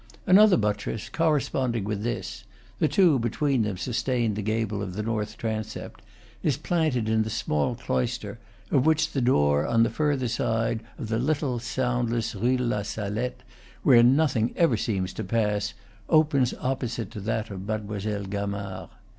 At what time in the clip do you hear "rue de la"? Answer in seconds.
12.33-12.81